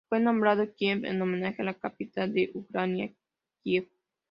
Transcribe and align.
Fue 0.09 0.19
nombrado 0.19 0.73
Kiev 0.73 1.05
en 1.05 1.21
homenaje 1.21 1.61
a 1.61 1.65
la 1.65 1.75
capital 1.75 2.33
de 2.33 2.49
Ucrania, 2.55 3.13
Kiev. 3.61 3.87